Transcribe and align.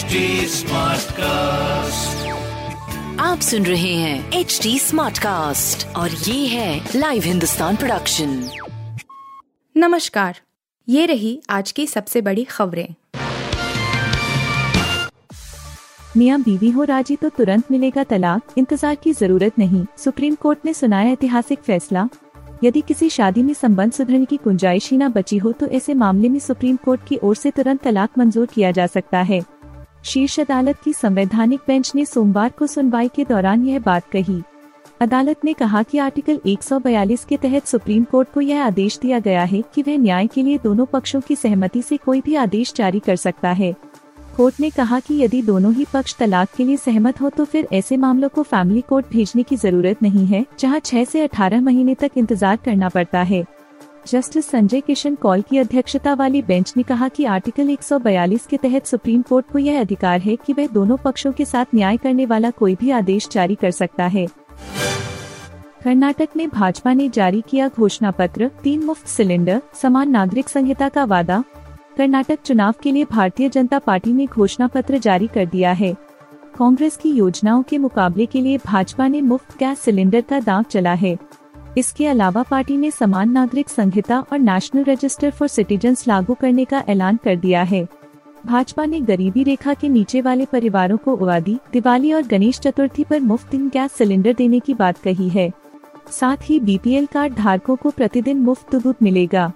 HD 0.00 0.20
Smartcast. 0.50 2.20
आप 3.20 3.40
सुन 3.40 3.64
रहे 3.66 3.92
हैं 3.94 4.30
एच 4.32 4.58
डी 4.62 4.78
स्मार्ट 4.78 5.18
कास्ट 5.18 5.86
और 5.96 6.10
ये 6.10 6.46
है 6.46 6.90
लाइव 6.96 7.22
हिंदुस्तान 7.22 7.76
प्रोडक्शन 7.76 8.30
नमस्कार 9.76 10.40
ये 10.88 11.04
रही 11.06 11.40
आज 11.50 11.72
की 11.72 11.86
सबसे 11.86 12.20
बड़ी 12.20 12.44
खबरें। 12.44 12.94
मियाँ 16.16 16.40
बीवी 16.42 16.70
हो 16.70 16.84
राज़ी 16.84 17.16
तो 17.16 17.28
तुरंत 17.28 17.70
मिलेगा 17.70 18.04
तलाक 18.06 18.58
इंतज़ार 18.58 18.94
की 18.94 19.12
ज़रूरत 19.12 19.58
नहीं 19.58 19.84
सुप्रीम 19.98 20.34
कोर्ट 20.34 20.64
ने 20.64 20.74
सुनाया 20.74 21.12
ऐतिहासिक 21.12 21.58
फैसला। 21.60 22.08
यदि 22.64 22.80
किसी 22.80 23.08
शादी 23.10 23.42
में 23.42 23.54
संबंध 23.54 23.92
सुधरने 23.92 24.24
की 24.24 24.36
गुंजाइश 24.44 24.90
ही 24.90 24.96
न 24.98 25.08
बची 25.12 25.36
हो 25.38 25.52
तो 25.52 25.66
ऐसे 25.68 25.94
मामले 25.94 26.28
में 26.28 26.38
सुप्रीम 26.40 26.76
कोर्ट 26.84 27.06
की 27.08 27.18
ओर 27.22 27.36
से 27.36 27.50
तुरंत 27.50 27.82
तलाक 27.82 28.18
मंजूर 28.18 28.46
किया 28.46 28.70
जा 28.70 28.86
सकता 28.88 29.20
है। 29.22 29.42
शीर्ष 30.04 30.38
अदालत 30.40 30.78
की 30.84 30.92
संवैधानिक 30.92 31.60
बेंच 31.66 31.92
ने 31.94 32.04
सोमवार 32.04 32.52
को 32.58 32.66
सुनवाई 32.66 33.08
के 33.08 33.24
दौरान 33.24 33.64
यह 33.64 33.78
बात 33.78 34.08
कही। 34.12 34.40
अदालत 35.00 35.44
ने 35.44 35.52
कहा 35.52 35.82
कि 35.82 35.98
आर्टिकल 35.98 36.40
142 36.46 37.24
के 37.24 37.36
तहत 37.36 37.66
सुप्रीम 37.66 38.04
कोर्ट 38.04 38.32
को 38.34 38.40
यह 38.40 38.64
आदेश 38.64 38.98
दिया 38.98 39.18
गया 39.18 39.44
है 39.44 39.62
कि 39.74 39.82
वह 39.82 39.98
न्याय 39.98 40.26
के 40.26 40.42
लिए 40.42 40.58
दोनों 40.58 40.86
पक्षों 40.86 41.20
की 41.20 41.36
सहमति 41.36 41.82
से 41.82 41.96
कोई 41.96 42.20
भी 42.20 42.34
आदेश 42.36 42.72
जारी 42.76 43.00
कर 43.00 43.16
सकता 43.16 43.52
है। 43.52 43.72
कोर्ट 44.36 44.60
ने 44.60 44.70
कहा 44.70 45.00
कि 45.00 45.22
यदि 45.22 45.42
दोनों 45.42 45.72
ही 45.74 45.86
पक्ष 45.94 46.16
तलाक 46.16 46.48
के 46.56 46.64
लिए 46.64 46.76
सहमत 46.76 47.20
हो 47.20 47.30
तो 47.30 47.44
फिर 47.44 47.68
ऐसे 47.72 47.96
मामलों 47.96 48.28
को 48.28 48.42
फैमिली 48.42 48.80
कोर्ट 48.80 49.06
भेजने 49.10 49.42
की 49.42 49.56
ज़रूरत 49.56 50.02
नहीं 50.02 50.26
है, 50.26 50.44
जहाँ 50.60 50.80
6 50.80 51.04
से 51.04 51.22
18 51.22 51.60
महीने 51.60 51.94
तक 51.94 52.10
इंतज़ार 52.16 52.56
करना 52.56 52.88
पड़ता 52.88 53.22
है। 53.22 53.44
जस्टिस 54.10 54.46
संजय 54.46 54.80
किशन 54.80 55.14
कौल 55.14 55.42
की 55.42 55.58
अध्यक्षता 55.58 56.14
वाली 56.14 56.42
बेंच 56.42 56.72
ने 56.76 56.82
कहा 56.82 57.08
कि 57.08 57.24
आर्टिकल 57.24 57.68
142 57.68 58.46
के 58.46 58.56
तहत 58.56 58.86
सुप्रीम 58.86 59.22
कोर्ट 59.22 59.46
को 59.52 59.58
यह 59.58 59.80
अधिकार 59.80 60.20
है 60.20 60.36
कि 60.36 60.52
वह 60.52 60.66
दोनों 60.66 60.96
पक्षों 60.96 61.32
के 61.32 61.44
साथ 61.44 61.66
न्याय 61.74 61.96
करने 61.96 62.26
वाला 62.26 62.50
कोई 62.50 62.74
भी 62.74 62.90
आदेश 62.90 63.28
जारी 63.32 63.54
कर 63.54 63.70
सकता 63.70 64.06
है। 64.06 64.26
कर्नाटक 65.84 66.28
में 66.36 66.48
भाजपा 66.48 66.92
ने 66.92 67.08
जारी 67.08 67.42
किया 67.48 67.68
घोषणा 67.68 68.10
पत्र, 68.10 68.50
तीन 68.62 68.84
मुफ़्त 68.84 69.06
सिलेंडर, 69.06 69.62
समान 69.74 70.10
नागरिक 70.10 70.48
संहिता 70.48 70.88
का 70.88 71.04
वादा। 71.04 71.42
कर्नाटक 71.96 72.38
चुनाव 72.44 72.74
के 72.82 72.92
लिए 72.92 73.04
भारतीय 73.04 73.48
जनता 73.48 73.78
पार्टी 73.78 74.12
ने 74.12 74.26
घोषणा 74.26 74.66
पत्र 74.66 74.98
जारी 74.98 75.26
कर 75.26 75.46
दिया 75.46 75.72
है। 75.72 75.94
कांग्रेस 76.58 76.96
की 76.96 77.10
योजनाओं 77.10 77.62
के 77.62 77.78
मुकाबले 77.78 78.26
के 78.26 78.40
लिए 78.40 78.58
भाजपा 78.58 79.08
ने 79.08 79.20
मुफ़्त 79.20 79.58
गैस 79.58 79.78
सिलेंडर 79.78 80.20
का 80.20 80.40
दांव 80.40 80.62
चला 80.62 80.92
है। 80.92 81.18
इसके 81.76 82.06
अलावा 82.06 82.42
पार्टी 82.42 82.76
ने 82.76 82.90
समान 82.90 83.30
नागरिक 83.30 83.68
संहिता 83.68 84.18
और 84.32 84.38
नेशनल 84.38 84.84
रजिस्टर 84.84 85.30
फॉर 85.30 85.48
सिटीजन्स 85.48 86.06
लागू 86.08 86.34
करने 86.34 86.64
का 86.64 86.82
ऐलान 86.88 87.16
कर 87.16 87.36
दिया 87.36 87.62
है। 87.62 87.86
भाजपा 88.46 88.84
ने 88.84 89.00
गरीबी 89.00 89.42
रेखा 89.42 89.74
के 89.74 89.88
नीचे 89.88 90.20
वाले 90.20 90.44
परिवारों 90.46 90.96
को 90.96 91.14
उवादी 91.14 91.58
दिवाली 91.72 92.12
और 92.12 92.22
गणेश 92.22 92.58
चतुर्थी 92.58 93.04
पर 93.04 93.20
मुफ़्त 93.20 93.48
तीन 93.48 93.68
गैस 93.68 93.92
सिलेंडर 93.92 94.32
देने 94.32 94.60
की 94.60 94.74
बात 94.74 94.98
कही 94.98 95.28
है। 95.28 95.50
साथ 96.10 96.36
ही 96.42 96.60
बीपीएल 96.60 97.06
कार्ड 97.06 97.34
धारकों 97.34 97.76
को 97.76 97.90
प्रतिदिन 97.90 98.38
मुफ़्त 98.38 98.74
दूध 98.76 98.96
मिलेगा। 99.02 99.52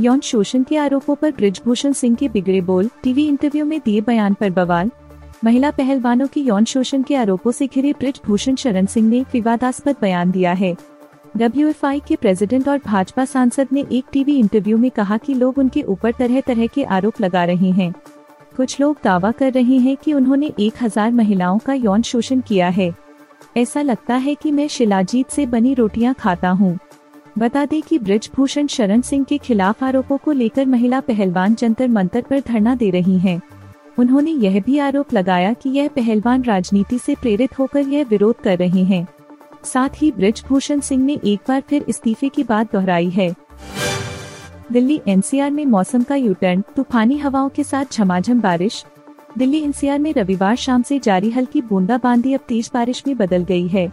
यौन 0.00 0.20
शोषण 0.20 0.62
के 0.62 0.76
आरोपों 0.76 1.14
पर 1.14 1.30
ब्रिजभूषण 1.30 1.92
सिंह 1.92 2.16
के 2.16 2.28
बिगड़े 2.28 2.60
बोल, 2.60 2.90
टीवी 3.02 3.26
इंटरव्यू 3.28 3.64
में 3.64 3.80
दिए 3.84 4.00
बयान 4.00 4.34
पर 4.34 4.50
बवाल 4.50 4.90
महिला 5.44 5.70
पहलवानों 5.70 6.26
की 6.26 6.40
यौन 6.40 6.64
शोषण 6.64 7.02
के 7.02 7.14
आरोपों 7.14 7.50
से 7.52 7.66
घिरे 7.66 7.92
ब्रिजभूषण 7.92 8.54
शरण 8.54 8.86
सिंह 8.86 9.08
ने 9.08 9.20
विवादास्पद 9.32 9.96
बयान 10.00 10.30
दिया 10.30 10.52
है 10.52 10.74
डब्ल्यूएफआई 11.36 12.00
के 12.08 12.16
प्रेसिडेंट 12.16 12.68
और 12.68 12.78
भाजपा 12.86 13.24
सांसद 13.24 13.68
ने 13.72 13.84
एक 13.92 14.04
टीवी 14.12 14.36
इंटरव्यू 14.38 14.78
में 14.78 14.90
कहा 14.90 15.16
कि 15.16 15.34
लोग 15.34 15.58
उनके 15.58 15.82
ऊपर 15.82 16.12
तरह 16.18 16.40
तरह 16.40 16.66
के 16.66 16.84
आरोप 16.84 17.20
लगा 17.20 17.44
रहे 17.44 17.70
हैं 17.70 17.92
कुछ 18.56 18.80
लोग 18.80 18.96
दावा 19.04 19.30
कर 19.30 19.52
रहे 19.52 19.76
हैं 19.78 19.96
कि 19.96 20.12
उन्होंने 20.12 20.52
एक 20.60 20.82
हज़ार 20.82 21.12
महिलाओं 21.12 21.58
का 21.58 21.74
यौन 21.74 22.02
शोषण 22.02 22.40
किया 22.40 22.68
है 22.68 22.92
ऐसा 23.56 23.82
लगता 23.82 24.14
है 24.16 24.34
कि 24.34 24.50
मैं 24.52 24.66
शिलाजीत 24.68 25.30
से 25.30 25.46
बनी 25.46 25.74
रोटियाँ 25.74 26.14
खाता 26.14 26.50
हूँ। 26.50 26.78
बता 27.38 27.64
दें 27.64 27.80
कि 27.82 27.98
ब्रिजभूषण 27.98 28.66
शरण 28.66 29.00
सिंह 29.00 29.24
के 29.24 29.38
खिलाफ 29.38 29.84
आरोपों 29.84 30.16
को 30.18 30.32
लेकर 30.32 30.66
महिला 30.66 31.00
पहलवान 31.00 31.54
जंतर 31.54 31.88
मंतर 31.88 32.22
पर 32.22 32.40
धरना 32.40 32.74
दे 32.74 32.90
रही 32.90 33.18
हैं। 33.18 33.40
उन्होंने 33.98 34.30
यह 34.30 34.60
भी 34.60 34.78
आरोप 34.78 35.12
लगाया 35.12 35.52
कि 35.52 35.70
यह 35.70 35.88
पहलवान 35.88 36.42
राजनीति 36.42 36.98
से 36.98 37.14
प्रेरित 37.14 37.58
होकर 37.58 37.80
यह 37.80 38.04
विरोध 38.04 38.40
कर 38.40 38.58
रहे 38.58 38.82
हैं। 38.84 39.06
साथ 39.64 40.02
ही 40.02 40.10
ब्रिजभूषण 40.10 40.80
सिंह 40.80 41.04
ने 41.04 41.18
एक 41.24 41.40
बार 41.48 41.60
फिर 41.60 41.84
इस्तीफे 41.88 42.28
की 42.28 42.44
बात 42.44 42.72
दोहराई 42.72 43.08
है। 43.10 43.34
दिल्ली 44.72 45.00
एनसीआर 45.08 45.50
में 45.50 45.64
मौसम 45.66 46.02
का 46.02 46.14
यूटर्न 46.14 46.62
तूफानी 46.76 47.16
हवाओं 47.18 47.48
के 47.48 47.64
साथ 47.64 47.84
झमाझम 47.92 48.40
बारिश। 48.40 48.84
दिल्ली 49.38 49.60
एनसीआर 49.60 49.98
में 49.98 50.12
रविवार 50.14 50.56
शाम 50.56 50.82
से 50.82 50.98
जारी 50.98 51.30
हल्की 51.30 51.60
बूंदाबांदी, 51.60 52.32
अब 52.34 52.40
तेज 52.48 52.70
बारिश 52.74 53.02
में 53.06 53.16
बदल 53.16 53.44
गई 53.44 53.66
है। 53.68 53.92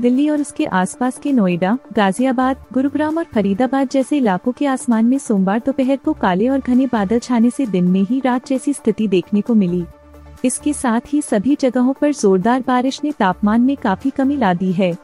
दिल्ली 0.00 0.28
और 0.28 0.40
उसके 0.40 0.64
आसपास 0.64 1.18
के 1.18 1.32
नोएडा, 1.32 1.76
गाजियाबाद, 1.92 2.56
गुरुग्राम 2.72 3.18
और 3.18 3.24
फरीदाबाद 3.24 3.88
जैसे 3.88 4.16
इलाकों 4.16 4.52
के 4.52 4.66
आसमान 4.66 5.04
में 5.04 5.18
सोमवार 5.18 5.62
दोपहर 5.66 5.96
को 5.96 6.12
काले 6.12 6.48
और 6.48 6.58
घने 6.58 6.86
बादल 6.86 7.18
छाने 7.18 7.50
से 7.50 7.66
दिन 7.66 7.84
में 7.84 8.02
ही 8.02 8.20
रात 8.20 8.46
जैसी 8.46 8.72
स्थिति 8.72 9.08
देखने 9.08 9.40
को 9.40 9.54
मिली। 9.54 9.84
इसके 10.44 10.72
साथ 10.72 11.00
ही 11.06 11.22
सभी 11.22 11.56
जगहों 11.60 11.92
पर 11.92 12.12
जोरदार 12.12 12.64
बारिश 12.66 13.00
ने 13.04 13.12
तापमान 13.12 13.60
में 13.60 13.76
काफ़ी 13.76 14.10
कमी 14.10 14.36
ला 14.36 14.54
दी 14.54 14.72
है। 14.72 14.96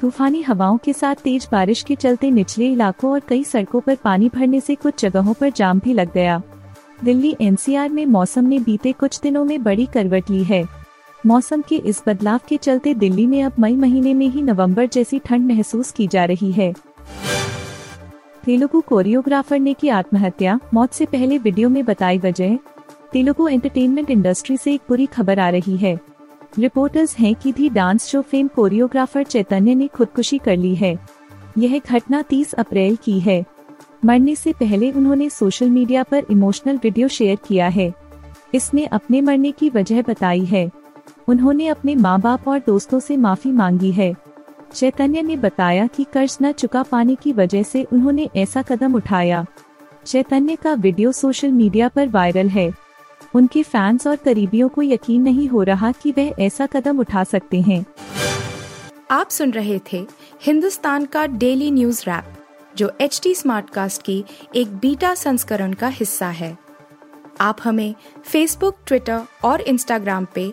तूफानी 0.00 0.42
हवाओं 0.42 0.78
के 0.78 0.92
साथ 0.92 1.14
तेज 1.14 1.48
बारिश 1.52 1.82
के 1.82 1.94
चलते 1.94 2.30
निचले 2.30 2.72
इलाकों 2.72 3.12
और 3.12 3.20
कई 3.20 3.44
सड़कों 3.44 3.80
पर 3.80 3.94
पानी 3.94 4.28
भरने 4.28 4.60
से 4.60 4.74
कुछ 4.74 5.02
जगहों 5.02 5.34
पर 5.34 5.50
जाम 5.50 5.78
भी 5.78 5.92
लग 5.92 6.12
गया। 6.12 6.42
दिल्ली 7.04 7.36
एनसीआर 7.40 7.88
में 7.88 8.06
मौसम 8.06 8.44
ने 8.44 8.58
बीते 8.58 8.92
कुछ 8.92 9.20
दिनों 9.20 9.44
में 9.44 9.62
बड़ी 9.62 9.86
करवट 9.86 10.30
ली 10.30 10.44
है। 10.44 10.81
मौसम 11.26 11.62
के 11.62 11.76
इस 11.76 12.02
बदलाव 12.06 12.40
के 12.48 12.56
चलते 12.56 12.94
दिल्ली 12.94 13.26
में 13.26 13.42
अब 13.42 13.52
मई 13.58 13.76
महीने 13.76 14.14
में 14.14 14.26
ही 14.26 14.42
नवंबर 14.42 14.86
जैसी 14.86 15.18
ठंड 15.18 15.46
महसूस 15.46 15.92
की 15.92 16.06
जा 16.06 16.24
रही 16.24 16.52
है। 16.52 16.74
तेलुगु 18.44 18.80
कोरियोग्राफर 18.80 19.58
ने 19.58 19.74
की 19.74 19.88
आत्महत्या, 19.88 20.60
मौत 20.74 20.92
से 20.92 21.04
पहले 21.04 21.38
वीडियो 21.38 21.68
में 21.68 21.84
बताई 21.84 22.18
वजह, 22.18 22.56
तेलुगु 23.12 23.48
एंटरटेनमेंट 23.48 24.10
इंडस्ट्री 24.10 24.56
से 24.56 24.74
एक 24.74 24.80
बुरी 24.88 25.06
खबर 25.06 25.38
आ 25.38 25.48
रही 25.48 25.76
है। 25.76 26.00
रिपोर्टर्स 26.58 27.18
हैं 27.18 27.34
कि 27.34 27.52
भी 27.52 27.68
dance 27.68 28.06
show 28.06 28.20
fame 28.20 28.48
choreographer 28.48 29.22
Chaitanya 29.22 29.74
ने 29.74 29.86
खुदकुशी 29.86 30.38
कर 30.38 30.56
ली 30.56 30.74
है। 30.74 30.98
यह 31.58 31.78
घटना 31.78 32.22
30 32.22 32.52
अप्रैल 32.52 32.96
की 32.96 33.20
है। 33.20 33.44
मरने 34.04 34.34
से 34.34 34.52
पहले 34.52 34.90
उन्होंने 34.90 35.30
सोशल 35.30 35.70
मीडिया 35.70 36.02
पर 36.02 36.24
इमोशनल 36.30 36.76
वीडियो 36.76 37.08
शेयर 37.08 37.38
किया 37.48 37.68
है। 37.68 37.94
इसने 38.54 38.84
अपने 38.84 39.20
मरने 39.20 39.52
की 39.52 39.68
वजह 39.68 40.02
बताई 40.02 40.44
है। 40.44 40.81
उन्होंने 41.28 41.66
अपने 41.66 41.94
माँ 41.94 42.20
बाप 42.20 42.48
और 42.48 42.58
दोस्तों 42.58 43.00
से 43.00 43.16
माफ़ी 43.16 43.52
मांगी 43.52 43.92
है। 43.92 44.14
चैतन्य 44.74 45.22
ने 45.22 45.36
बताया 45.36 45.86
कि 45.86 46.04
कर्ज 46.04 46.38
न 46.42 46.52
चुका 46.52 46.82
पाने 46.82 47.14
की 47.14 47.32
वजह 47.32 47.62
से 47.62 47.82
उन्होंने 47.84 48.28
ऐसा 48.36 48.62
कदम 48.62 48.94
उठाया। 48.94 49.44
चैतन्य 50.06 50.56
का 50.56 50.72
वीडियो 50.74 51.12
सोशल 51.12 51.48
मीडिया 51.48 51.88
पर 51.88 52.08
वायरल 52.08 52.48
है। 52.48 52.72
उनके 53.34 53.62
फैंस 53.62 54.06
और 54.06 54.16
करीबियों 54.16 54.68
को 54.68 54.82
यकीन 54.82 55.22
नहीं 55.22 55.48
हो 55.48 55.62
रहा 55.62 55.92
कि 55.92 56.10
वह 56.10 56.34
ऐसा 56.40 56.66
कदम 56.66 56.98
उठा 56.98 57.24
सकते 57.24 57.60
हैं। 57.60 57.84
आप 59.10 59.30
सुन 59.30 59.50
रहे 59.50 59.80
थे 59.92 60.06
हिंदुस्तान 60.42 61.04
का 61.04 61.26
डेली 61.26 61.70
न्यूज़ 61.70 62.02
रैप, 62.02 62.24
जो 62.76 62.92
एच 63.00 63.20
टी 63.22 63.34
स्मार्ट 63.34 63.70
कास्ट 63.70 64.02
की 64.02 64.24
एक 64.54 64.76
बीटा 64.76 65.14
संस्करण 65.14 65.72
का 65.72 65.88
हिस्सा 65.88 66.26
है। 66.26 66.56
आप 67.40 67.58
हमें 67.64 67.94
फेसबुक 68.24 68.76
ट्विटर 68.86 69.20
और 69.44 69.60
इंस्टाग्राम 69.60 70.26
पे 70.34 70.52